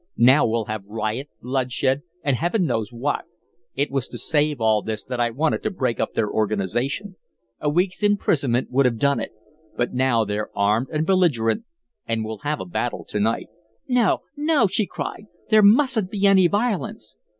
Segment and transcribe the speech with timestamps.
[0.17, 3.25] Now we'll have riot, bloodshed, and Heaven knows what.
[3.75, 7.17] It was to save all this that I wanted to break up their organization.
[7.59, 9.29] A week's imprisonment would have done it,
[9.77, 11.65] but now they're armed and belligerent
[12.07, 13.49] and we'll have a battle to night."
[13.87, 15.25] "No, no!" she cried.
[15.51, 17.15] "There mustn't be any violence."